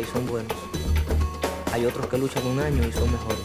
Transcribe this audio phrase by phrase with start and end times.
[0.00, 0.56] y son buenos.
[1.72, 3.40] Hay otros que luchan un año y son mejores.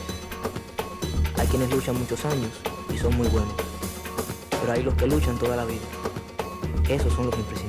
[1.38, 2.52] Hay quienes luchan muchos años
[2.94, 3.54] y son muy buenos.
[4.50, 5.82] Pero hay los que luchan toda la vida.
[6.90, 7.67] Esos son los imprescindibles.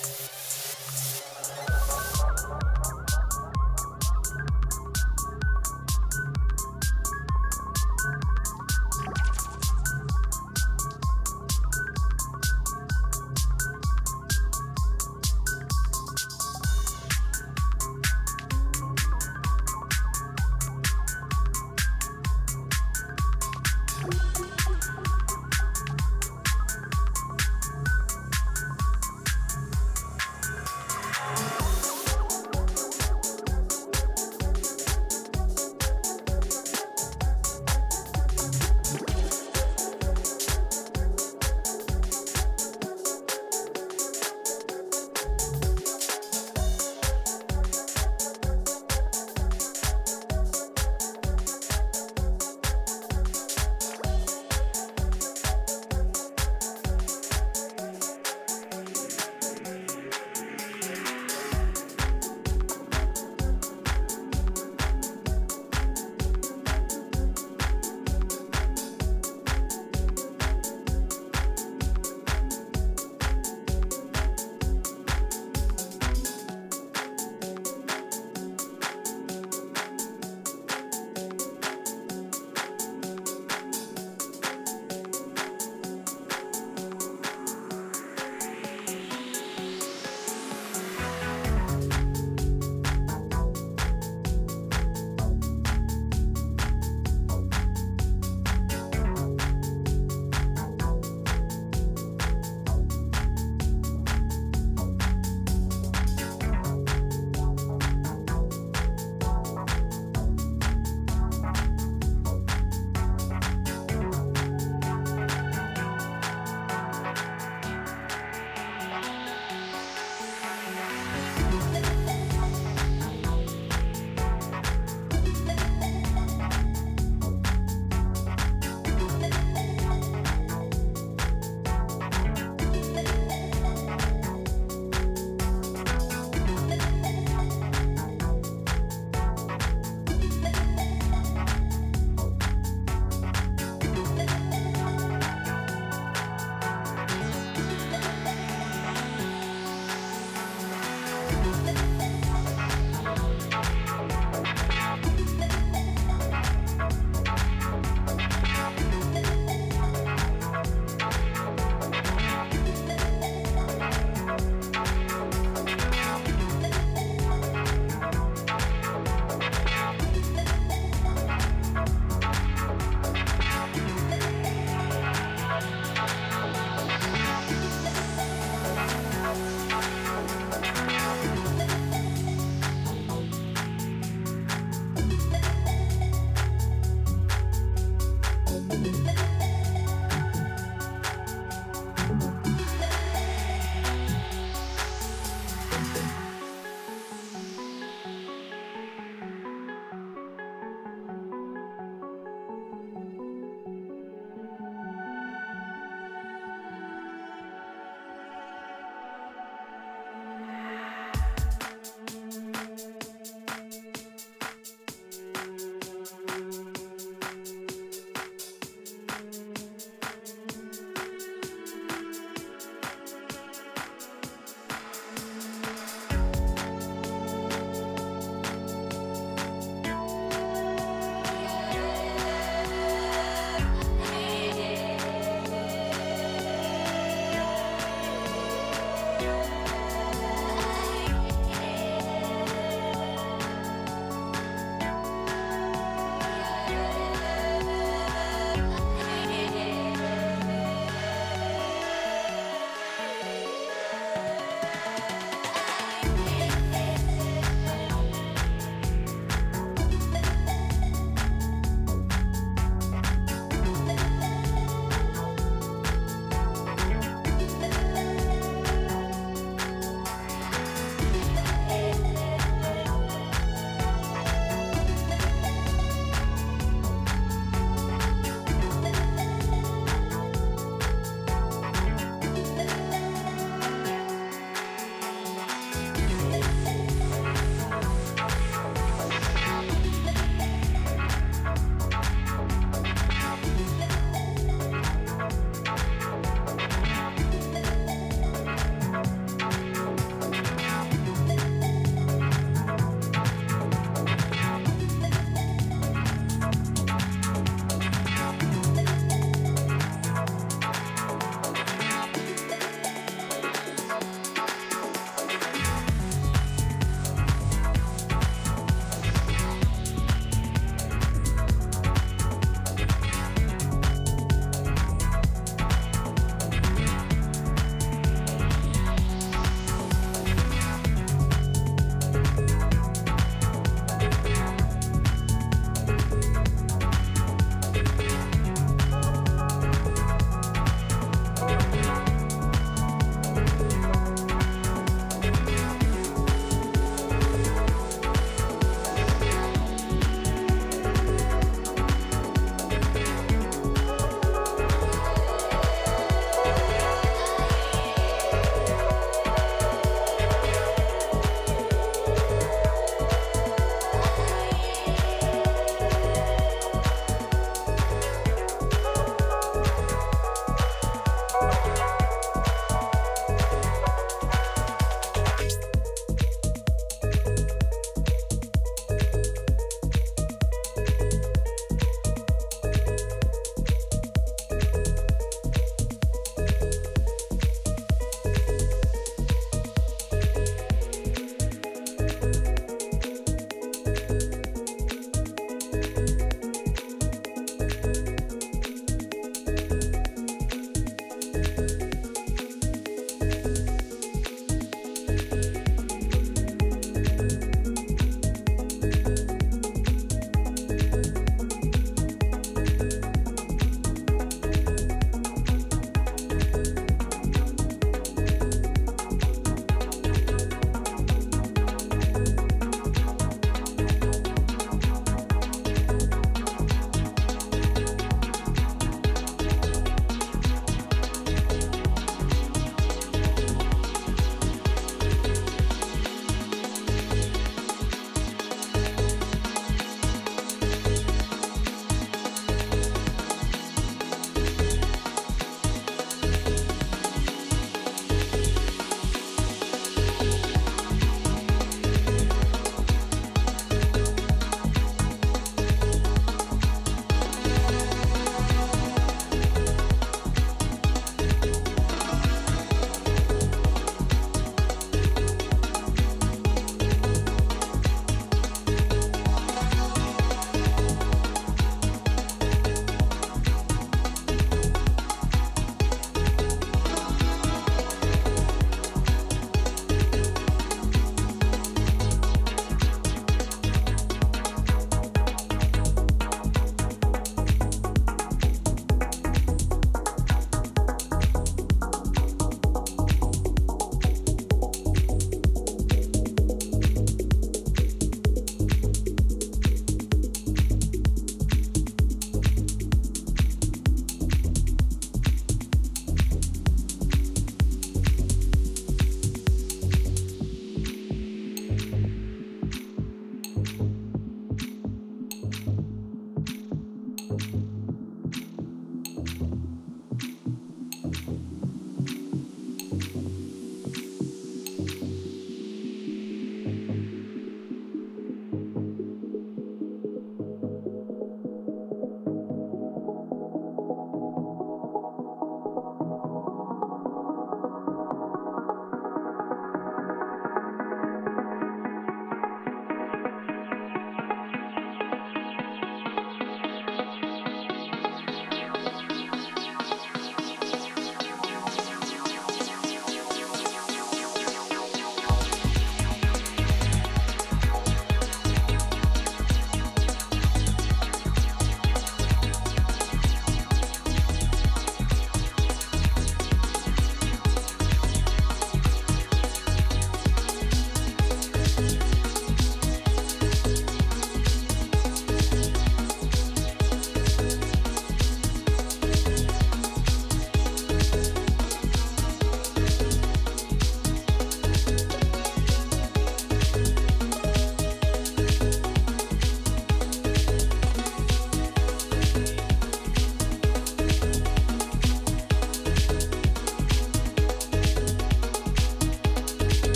[0.00, 0.39] Podcast.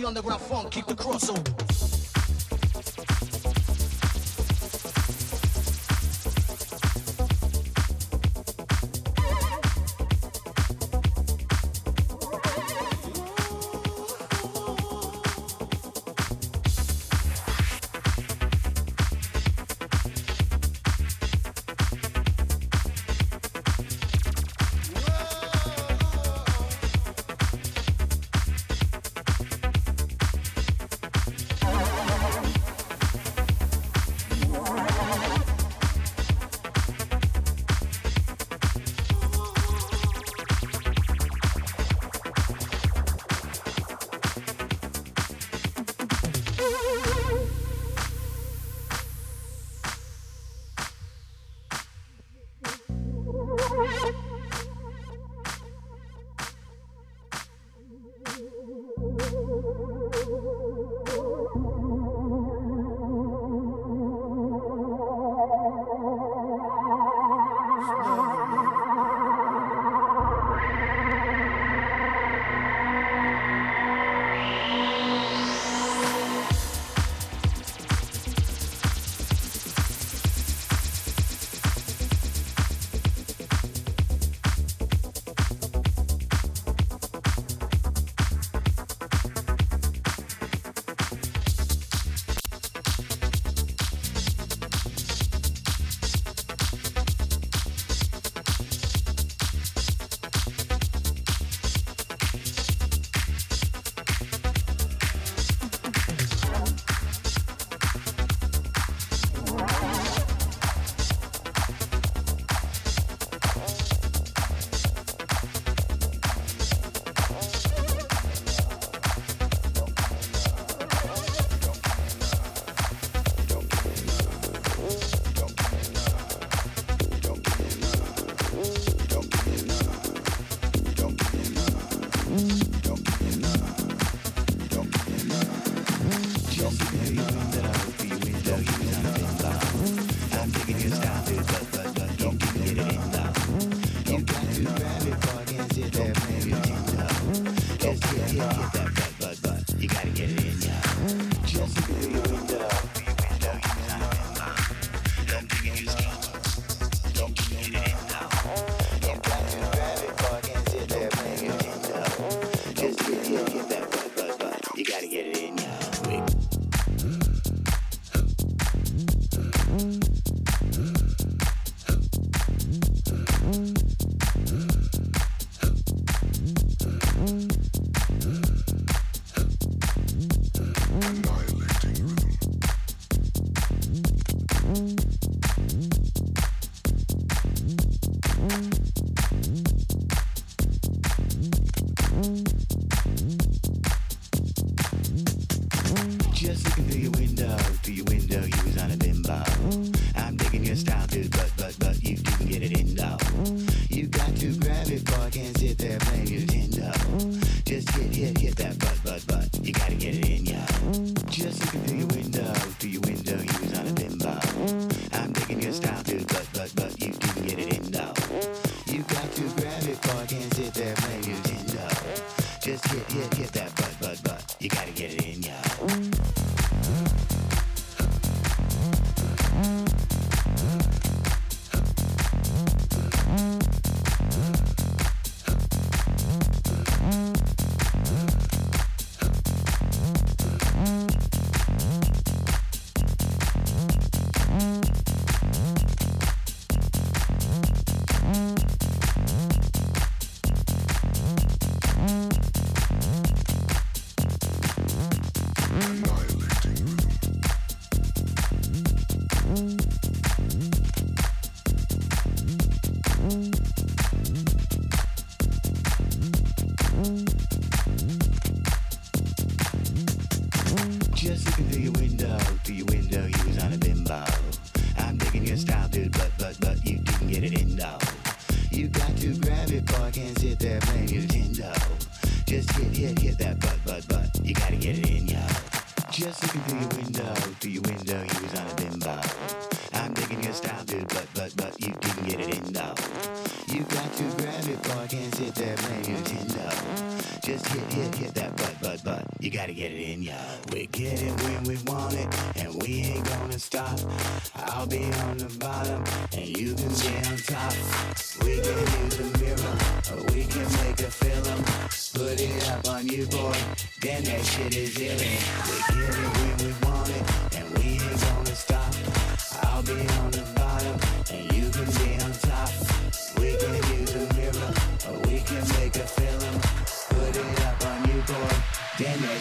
[0.00, 1.67] The underground funk, keep the crossover.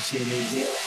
[0.08, 0.87] Shit is.